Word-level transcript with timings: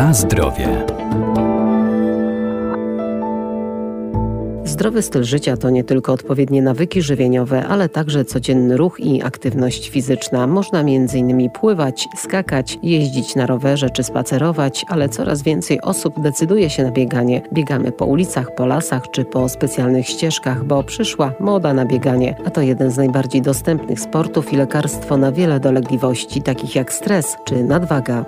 Na 0.00 0.14
zdrowie. 0.14 0.86
Zdrowy 4.64 5.02
styl 5.02 5.24
życia 5.24 5.56
to 5.56 5.70
nie 5.70 5.84
tylko 5.84 6.12
odpowiednie 6.12 6.62
nawyki 6.62 7.02
żywieniowe, 7.02 7.66
ale 7.66 7.88
także 7.88 8.24
codzienny 8.24 8.76
ruch 8.76 9.00
i 9.00 9.22
aktywność 9.22 9.90
fizyczna. 9.90 10.46
Można 10.46 10.80
m.in. 10.80 11.50
pływać, 11.50 12.08
skakać, 12.16 12.78
jeździć 12.82 13.36
na 13.36 13.46
rowerze 13.46 13.90
czy 13.90 14.02
spacerować, 14.02 14.84
ale 14.88 15.08
coraz 15.08 15.42
więcej 15.42 15.80
osób 15.80 16.20
decyduje 16.22 16.70
się 16.70 16.84
na 16.84 16.90
bieganie. 16.90 17.42
Biegamy 17.52 17.92
po 17.92 18.06
ulicach, 18.06 18.54
po 18.54 18.66
lasach 18.66 19.10
czy 19.10 19.24
po 19.24 19.48
specjalnych 19.48 20.08
ścieżkach, 20.08 20.64
bo 20.64 20.82
przyszła 20.82 21.32
moda 21.40 21.74
na 21.74 21.84
bieganie, 21.84 22.36
a 22.44 22.50
to 22.50 22.60
jeden 22.60 22.90
z 22.90 22.96
najbardziej 22.96 23.42
dostępnych 23.42 24.00
sportów 24.00 24.52
i 24.52 24.56
lekarstwo 24.56 25.16
na 25.16 25.32
wiele 25.32 25.60
dolegliwości, 25.60 26.42
takich 26.42 26.74
jak 26.74 26.92
stres 26.92 27.36
czy 27.44 27.64
nadwaga. 27.64 28.24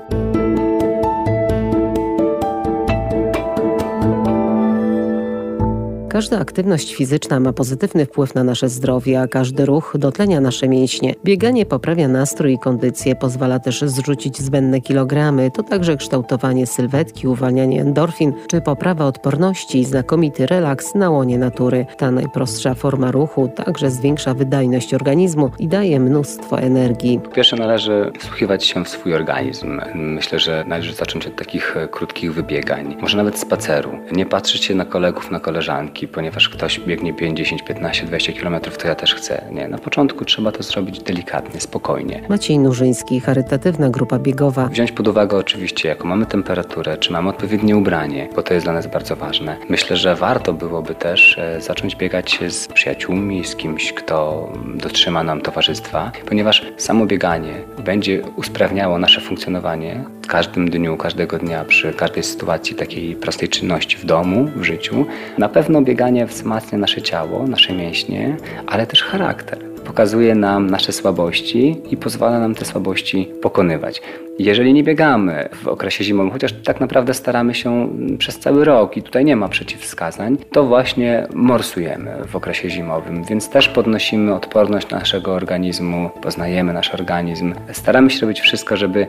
Każda 6.12 6.38
aktywność 6.38 6.94
fizyczna 6.94 7.40
ma 7.40 7.52
pozytywny 7.52 8.06
wpływ 8.06 8.34
na 8.34 8.44
nasze 8.44 8.68
zdrowie, 8.68 9.20
a 9.20 9.28
każdy 9.28 9.66
ruch 9.66 9.94
dotlenia 9.98 10.40
nasze 10.40 10.68
mięśnie. 10.68 11.14
Bieganie 11.24 11.66
poprawia 11.66 12.08
nastrój 12.08 12.52
i 12.52 12.58
kondycję, 12.58 13.14
pozwala 13.14 13.58
też 13.58 13.82
zrzucić 13.82 14.38
zbędne 14.38 14.80
kilogramy. 14.80 15.50
To 15.50 15.62
także 15.62 15.96
kształtowanie 15.96 16.66
sylwetki, 16.66 17.28
uwalnianie 17.28 17.80
endorfin 17.80 18.32
czy 18.46 18.60
poprawa 18.60 19.06
odporności 19.06 19.78
i 19.78 19.84
znakomity 19.84 20.46
relaks 20.46 20.94
na 20.94 21.10
łonie 21.10 21.38
natury. 21.38 21.86
Ta 21.98 22.10
najprostsza 22.10 22.74
forma 22.74 23.10
ruchu 23.10 23.48
także 23.56 23.90
zwiększa 23.90 24.34
wydajność 24.34 24.94
organizmu 24.94 25.50
i 25.58 25.68
daje 25.68 26.00
mnóstwo 26.00 26.58
energii. 26.58 27.20
Po 27.24 27.30
pierwsze 27.30 27.56
należy 27.56 28.12
wsłuchiwać 28.18 28.64
się 28.64 28.84
w 28.84 28.88
swój 28.88 29.14
organizm. 29.14 29.80
Myślę, 29.94 30.38
że 30.38 30.64
należy 30.66 30.94
zacząć 30.94 31.26
od 31.26 31.36
takich 31.36 31.76
krótkich 31.90 32.34
wybiegań, 32.34 32.96
może 33.00 33.16
nawet 33.16 33.38
spaceru. 33.38 33.90
Nie 34.12 34.26
patrzeć 34.26 34.64
się 34.64 34.74
na 34.74 34.84
kolegów, 34.84 35.30
na 35.30 35.40
koleżanki 35.40 36.01
ponieważ 36.08 36.48
ktoś 36.48 36.80
biegnie 36.80 37.14
5, 37.14 37.38
10, 37.38 37.62
15, 37.62 38.06
20 38.06 38.32
km, 38.32 38.60
to 38.78 38.88
ja 38.88 38.94
też 38.94 39.14
chcę. 39.14 39.44
Nie, 39.52 39.68
na 39.68 39.78
początku 39.78 40.24
trzeba 40.24 40.52
to 40.52 40.62
zrobić 40.62 41.02
delikatnie, 41.02 41.60
spokojnie. 41.60 42.22
Maciej 42.28 42.58
Nurzyński, 42.58 43.20
charytatywna 43.20 43.90
grupa 43.90 44.18
biegowa. 44.18 44.66
Wziąć 44.66 44.92
pod 44.92 45.08
uwagę 45.08 45.36
oczywiście, 45.36 45.88
jaką 45.88 46.08
mamy 46.08 46.26
temperaturę, 46.26 46.96
czy 46.98 47.12
mamy 47.12 47.28
odpowiednie 47.28 47.76
ubranie, 47.76 48.28
bo 48.36 48.42
to 48.42 48.54
jest 48.54 48.66
dla 48.66 48.72
nas 48.72 48.86
bardzo 48.86 49.16
ważne. 49.16 49.56
Myślę, 49.68 49.96
że 49.96 50.16
warto 50.16 50.52
byłoby 50.52 50.94
też 50.94 51.38
e, 51.38 51.60
zacząć 51.60 51.96
biegać 51.96 52.38
z 52.48 52.68
przyjaciółmi, 52.68 53.44
z 53.44 53.56
kimś, 53.56 53.92
kto 53.92 54.48
dotrzyma 54.74 55.22
nam 55.22 55.40
towarzystwa, 55.40 56.12
ponieważ 56.28 56.66
samo 56.76 57.06
bieganie 57.06 57.52
będzie 57.84 58.22
usprawniało 58.36 58.98
nasze 58.98 59.20
funkcjonowanie 59.20 60.04
w 60.22 60.26
każdym 60.26 60.70
dniu, 60.70 60.96
każdego 60.96 61.38
dnia, 61.38 61.64
przy 61.64 61.92
każdej 61.92 62.22
sytuacji 62.22 62.76
takiej 62.76 63.16
prostej 63.16 63.48
czynności 63.48 63.96
w 63.96 64.04
domu, 64.04 64.50
w 64.56 64.64
życiu. 64.64 65.06
Na 65.38 65.48
pewno 65.48 65.82
bieganie 65.82 65.91
wzmacnia 66.26 66.78
nasze 66.78 67.02
ciało, 67.02 67.46
nasze 67.46 67.72
mięśnie, 67.72 68.36
ale 68.66 68.86
też 68.86 69.02
charakter. 69.02 69.58
Pokazuje 69.84 70.34
nam 70.34 70.70
nasze 70.70 70.92
słabości 70.92 71.76
i 71.90 71.96
pozwala 71.96 72.40
nam 72.40 72.54
te 72.54 72.64
słabości 72.64 73.28
pokonywać. 73.42 74.02
Jeżeli 74.42 74.74
nie 74.74 74.84
biegamy 74.84 75.48
w 75.52 75.68
okresie 75.68 76.04
zimowym, 76.04 76.32
chociaż 76.32 76.52
tak 76.52 76.80
naprawdę 76.80 77.14
staramy 77.14 77.54
się 77.54 77.88
przez 78.18 78.38
cały 78.38 78.64
rok 78.64 78.96
i 78.96 79.02
tutaj 79.02 79.24
nie 79.24 79.36
ma 79.36 79.48
przeciwwskazań, 79.48 80.36
to 80.52 80.64
właśnie 80.64 81.26
morsujemy 81.34 82.10
w 82.26 82.36
okresie 82.36 82.70
zimowym, 82.70 83.24
więc 83.24 83.48
też 83.48 83.68
podnosimy 83.68 84.34
odporność 84.34 84.90
naszego 84.90 85.34
organizmu, 85.34 86.10
poznajemy 86.22 86.72
nasz 86.72 86.94
organizm. 86.94 87.54
Staramy 87.72 88.10
się 88.10 88.20
robić 88.20 88.40
wszystko, 88.40 88.76
żeby 88.76 89.06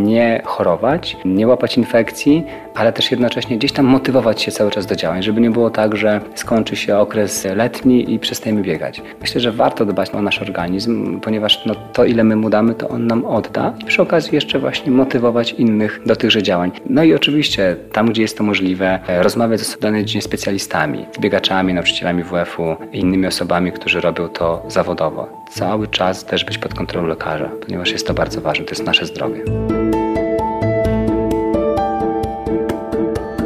nie 0.00 0.42
chorować, 0.44 1.16
nie 1.24 1.46
łapać 1.46 1.76
infekcji, 1.78 2.44
ale 2.74 2.92
też 2.92 3.10
jednocześnie 3.10 3.58
gdzieś 3.58 3.72
tam 3.72 3.86
motywować 3.86 4.42
się 4.42 4.52
cały 4.52 4.70
czas 4.70 4.86
do 4.86 4.96
działań, 4.96 5.22
żeby 5.22 5.40
nie 5.40 5.50
było 5.50 5.70
tak, 5.70 5.96
że 5.96 6.20
skończy 6.34 6.76
się 6.76 6.98
okres 6.98 7.44
letni 7.56 8.14
i 8.14 8.18
przestajemy 8.18 8.62
biegać. 8.62 9.02
Myślę, 9.20 9.40
że 9.40 9.52
warto 9.52 9.86
dbać 9.86 10.10
o 10.10 10.22
nasz 10.22 10.42
organizm, 10.42 11.20
ponieważ 11.20 11.66
no, 11.66 11.74
to 11.92 12.04
ile 12.04 12.24
my 12.24 12.36
mu 12.36 12.50
damy, 12.50 12.74
to 12.74 12.88
on 12.88 13.06
nam 13.06 13.24
odda 13.24 13.74
i 13.80 13.84
przy 13.84 14.02
okazji 14.02 14.34
jeszcze 14.34 14.58
właśnie 14.68 14.92
motywować 14.92 15.52
innych 15.52 16.00
do 16.06 16.16
tychże 16.16 16.42
działań. 16.42 16.70
No 16.86 17.04
i 17.04 17.14
oczywiście 17.14 17.76
tam, 17.92 18.06
gdzie 18.06 18.22
jest 18.22 18.38
to 18.38 18.44
możliwe, 18.44 18.98
e, 19.08 19.22
rozmawiać 19.22 19.60
z 19.60 19.78
danej 19.78 20.04
dziedzinie 20.04 20.22
specjalistami, 20.22 21.06
z 21.16 21.18
biegaczami, 21.18 21.74
nauczycielami 21.74 22.22
WF-u 22.22 22.76
innymi 22.92 23.26
osobami, 23.26 23.72
którzy 23.72 24.00
robią 24.00 24.28
to 24.28 24.62
zawodowo. 24.68 25.28
Cały 25.50 25.88
czas 25.88 26.24
też 26.24 26.44
być 26.44 26.58
pod 26.58 26.74
kontrolą 26.74 27.06
lekarza, 27.06 27.50
ponieważ 27.66 27.90
jest 27.92 28.06
to 28.06 28.14
bardzo 28.14 28.40
ważne, 28.40 28.64
to 28.64 28.70
jest 28.70 28.84
nasze 28.84 29.06
zdrowie. 29.06 29.40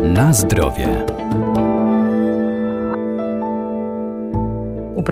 Na 0.03 0.33
zdrowie. 0.33 1.12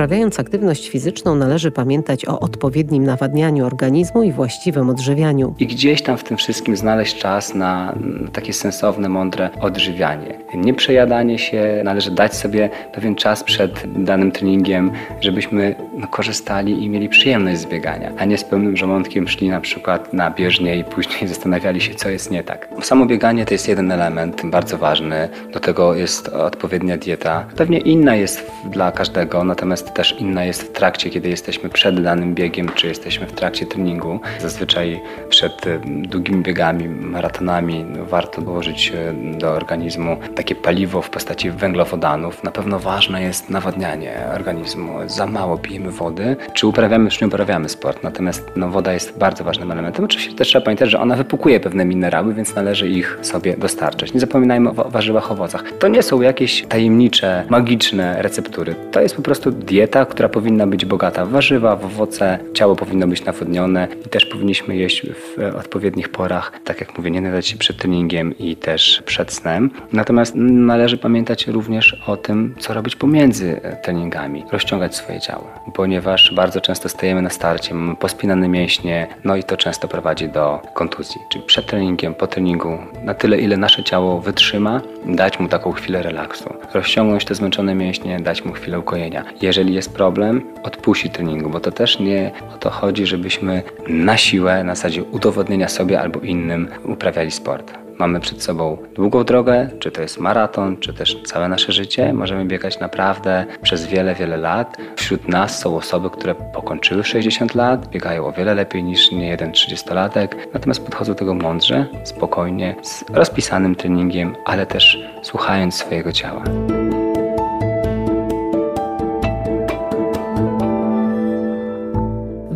Uprawiając 0.01 0.41
aktywność 0.41 0.89
fizyczną 0.89 1.35
należy 1.35 1.71
pamiętać 1.71 2.27
o 2.27 2.41
odpowiednim 2.41 3.05
nawadnianiu 3.05 3.67
organizmu 3.67 4.23
i 4.23 4.33
właściwym 4.33 4.91
odżywianiu. 4.91 5.55
I 5.59 5.67
gdzieś 5.67 6.03
tam 6.03 6.19
w 6.19 6.25
tym 6.25 6.37
wszystkim 6.37 6.77
znaleźć 6.77 7.19
czas 7.19 7.55
na 7.55 7.99
takie 8.33 8.53
sensowne, 8.53 9.09
mądre 9.09 9.51
odżywianie. 9.61 10.40
Nie 10.55 10.75
przejadanie 10.75 11.39
się, 11.39 11.81
należy 11.85 12.11
dać 12.11 12.37
sobie 12.37 12.71
pewien 12.93 13.15
czas 13.15 13.45
przed 13.45 14.03
danym 14.05 14.33
treningiem, 14.33 14.93
żebyśmy 15.21 15.75
no, 15.97 16.07
korzystali 16.07 16.85
i 16.85 16.89
mieli 16.89 17.09
przyjemność 17.09 17.61
z 17.61 17.67
biegania, 17.67 18.13
a 18.19 18.25
nie 18.25 18.39
z 18.39 18.45
pełnym 18.45 18.77
żołądkiem 18.77 19.29
szli 19.29 19.49
na 19.49 19.61
przykład 19.61 20.13
na 20.13 20.31
bieżnię 20.31 20.77
i 20.77 20.85
później 20.85 21.29
zastanawiali 21.35 21.81
się, 21.81 21.95
co 21.95 22.11
jest 22.11 22.31
nie 22.31 22.45
tak. 22.45 22.69
Samo 22.83 23.07
bieganie 23.07 23.45
to 23.45 23.55
jest 23.55 23.69
jeden 23.69 23.93
element 23.93 24.43
bardzo 24.45 24.79
ważny, 24.79 25.29
do 25.53 25.61
tego 25.61 25.95
jest 25.95 26.29
odpowiednia 26.29 26.97
dieta. 26.97 27.47
Pewnie 27.57 27.79
inna 27.79 28.17
jest 28.17 28.51
dla 28.71 28.93
każdego, 28.93 29.45
natomiast 29.45 29.81
natomiast 29.81 29.95
też 29.95 30.21
inna 30.21 30.45
jest 30.45 30.63
w 30.63 30.73
trakcie, 30.73 31.11
kiedy 31.11 31.29
jesteśmy 31.29 31.69
przed 31.69 32.03
danym 32.03 32.35
biegiem, 32.35 32.69
czy 32.75 32.87
jesteśmy 32.87 33.27
w 33.27 33.33
trakcie 33.33 33.67
treningu. 33.67 34.21
Zazwyczaj 34.39 35.01
przed 35.29 35.67
e, 35.67 35.81
długimi 35.85 36.43
biegami, 36.43 36.89
maratonami 36.89 37.85
no, 37.85 38.05
warto 38.05 38.43
dołożyć 38.43 38.93
e, 38.95 39.13
do 39.39 39.51
organizmu 39.51 40.17
takie 40.41 40.55
paliwo 40.55 41.03
w 41.03 41.11
postaci 41.11 41.51
węglowodanów. 41.51 42.45
Na 42.45 42.51
pewno 42.51 42.79
ważne 42.79 43.23
jest 43.23 43.51
nawadnianie 43.51 44.13
organizmu. 44.35 44.93
Za 45.07 45.27
mało 45.27 45.59
pijemy 45.59 45.91
wody, 45.91 46.37
czy 46.55 46.67
uprawiamy, 46.67 47.11
czy 47.11 47.25
nie 47.25 47.29
uprawiamy 47.29 47.69
sport. 47.69 48.03
Natomiast 48.03 48.51
no, 48.57 48.69
woda 48.69 48.93
jest 48.93 49.19
bardzo 49.19 49.45
ważnym 49.45 49.73
elementem. 49.73 50.05
Oczywiście 50.05 50.35
też 50.35 50.49
trzeba 50.49 50.65
pamiętać, 50.65 50.91
że 50.91 51.01
ona 51.01 51.17
wypukuje 51.17 51.61
pewne 51.61 51.85
minerały, 51.85 52.35
więc 52.35 52.55
należy 52.55 52.89
ich 52.89 53.19
sobie 53.23 53.57
dostarczać. 53.57 54.15
Nie 54.15 54.21
zapominajmy 54.21 54.71
o 54.71 54.91
warzywach, 54.91 55.33
owocach. 55.33 55.65
To 55.79 55.89
nie 55.89 56.03
są 56.03 56.21
jakieś 56.21 56.63
tajemnicze, 56.63 57.45
magiczne 57.49 58.23
receptury. 58.23 58.75
To 58.93 59.01
jest 59.01 59.17
po 59.17 59.23
prostu 59.23 59.51
dieta, 59.51 60.07
która 60.07 60.29
powinna 60.29 60.67
być 60.67 60.85
bogata 60.85 61.25
w 61.25 61.31
warzywa, 61.31 61.77
w 61.77 61.85
owoce, 61.85 62.39
ciało 62.55 62.77
powinno 62.77 63.07
być 63.07 63.25
nawodnione 63.25 63.89
i 64.07 64.09
też 64.09 64.27
powinniśmy 64.27 64.77
jeść 64.77 65.07
w 65.07 65.57
odpowiednich 65.59 66.09
porach, 66.09 66.53
tak 66.65 66.81
jak 66.81 66.99
mówię, 66.99 67.11
nie 67.11 67.21
nadać 67.21 67.47
się 67.47 67.57
przed 67.57 67.77
treningiem 67.77 68.39
i 68.39 68.57
też 68.57 69.03
przed 69.07 69.33
snem. 69.33 69.71
Natomiast 69.93 70.30
należy 70.35 70.99
pamiętać 70.99 71.47
również 71.47 71.97
o 72.07 72.17
tym, 72.17 72.55
co 72.59 72.75
robić 72.75 72.97
pomiędzy 72.97 73.61
treningami, 73.83 74.45
rozciągać 74.53 74.97
swoje 74.97 75.21
ciało, 75.21 75.51
ponieważ 75.75 76.35
bardzo 76.35 76.61
często 76.61 76.89
stajemy 76.89 77.23
na 77.23 77.31
starcie, 77.31 77.75
mamy 77.75 77.97
pospinane 77.97 78.49
mięśnie, 78.49 79.07
no 79.25 79.37
i 79.37 79.45
to 79.45 79.57
często 79.57 79.89
prowadzi 79.89 80.29
do 80.29 80.61
kontuzji. 80.75 81.21
Czyli 81.33 81.45
przed 81.45 81.67
treningiem, 81.67 82.15
po 82.15 82.27
treningu, 82.27 82.79
na 83.05 83.15
tyle 83.15 83.39
ile 83.39 83.57
nasze 83.57 83.85
ciało 83.85 84.21
wytrzyma, 84.21 84.81
dać 85.07 85.41
mu 85.41 85.49
taką 85.49 85.73
chwilę 85.73 86.03
relaksu, 86.03 86.55
rozciągnąć 86.75 87.25
te 87.25 87.35
zmęczone 87.35 87.75
mięśnie, 87.75 88.21
dać 88.21 88.45
mu 88.45 88.53
chwilę 88.53 88.79
ukojenia. 88.79 89.25
Jeżeli 89.43 89.75
jest 89.75 89.95
problem, 89.95 90.43
odpuści 90.63 91.11
treningu, 91.11 91.51
bo 91.51 91.61
to 91.61 91.73
też 91.73 92.01
nie 92.01 92.31
o 92.55 92.59
to 92.59 92.71
chodzi, 92.71 93.07
żebyśmy 93.07 93.63
na 93.89 94.17
siłę, 94.17 94.65
na 94.65 94.75
zasadzie 94.75 95.03
udowodnienia 95.03 95.69
sobie 95.69 96.01
albo 96.01 96.21
innym 96.21 96.69
uprawiali 96.85 97.31
sport. 97.31 97.90
Mamy 98.01 98.21
przed 98.21 98.43
sobą 98.43 98.79
długą 98.95 99.25
drogę, 99.25 99.69
czy 99.79 99.91
to 99.91 100.03
jest 100.03 100.19
maraton, 100.19 100.77
czy 100.77 100.95
też 100.95 101.23
całe 101.23 101.49
nasze 101.49 101.73
życie. 101.73 102.13
Możemy 102.13 102.45
biegać 102.45 102.81
naprawdę 102.81 103.47
przez 103.63 103.87
wiele, 103.87 104.15
wiele 104.15 104.37
lat. 104.37 104.77
Wśród 104.97 105.29
nas 105.29 105.59
są 105.59 105.77
osoby, 105.77 106.11
które 106.11 106.35
pokończyły 106.35 107.05
60 107.05 107.55
lat, 107.55 107.89
biegają 107.89 108.27
o 108.27 108.33
wiele 108.33 108.55
lepiej 108.55 108.85
niż 108.85 109.13
nie 109.13 109.29
jeden 109.29 109.53
30-latek, 109.53 110.29
natomiast 110.55 110.85
podchodzą 110.85 111.13
do 111.13 111.19
tego 111.19 111.35
mądrze, 111.35 111.87
spokojnie, 112.05 112.77
z 112.83 113.05
rozpisanym 113.13 113.75
treningiem, 113.75 114.37
ale 114.45 114.67
też 114.67 114.99
słuchając 115.23 115.75
swojego 115.75 116.13
ciała. 116.13 116.45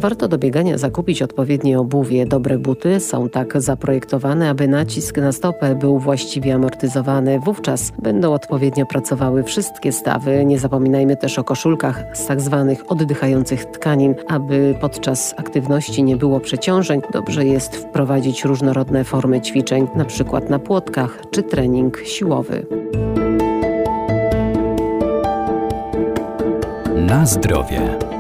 Warto 0.05 0.29
do 0.29 0.39
biegania 0.39 0.79
zakupić 0.79 1.23
odpowiednie 1.23 1.79
obuwie. 1.79 2.27
Dobre 2.27 2.59
buty 2.59 3.01
są 3.01 3.29
tak 3.29 3.63
zaprojektowane, 3.63 4.51
aby 4.51 4.69
nacisk 4.69 5.17
na 5.17 5.33
stopę 5.33 5.75
był 5.75 5.99
właściwie 5.99 6.55
amortyzowany. 6.55 7.41
Wówczas 7.41 7.93
będą 8.03 8.33
odpowiednio 8.33 8.87
pracowały 8.87 9.43
wszystkie 9.43 9.93
stawy. 9.93 10.45
Nie 10.45 10.59
zapominajmy 10.59 11.17
też 11.17 11.39
o 11.39 11.45
koszulkach 11.45 12.05
z 12.13 12.27
tak 12.27 12.41
zwanych 12.41 12.93
oddychających 12.93 13.65
tkanin. 13.65 14.15
Aby 14.29 14.75
podczas 14.81 15.35
aktywności 15.37 16.03
nie 16.03 16.17
było 16.17 16.41
przeciążeń, 16.41 17.01
dobrze 17.13 17.45
jest 17.45 17.77
wprowadzić 17.77 18.45
różnorodne 18.45 19.05
formy 19.05 19.41
ćwiczeń, 19.41 19.87
na 19.97 20.05
przykład 20.05 20.51
na 20.51 20.59
płotkach 20.59 21.23
czy 21.31 21.43
trening 21.43 21.99
siłowy. 21.99 22.67
Na 26.97 27.27
zdrowie. 27.27 28.14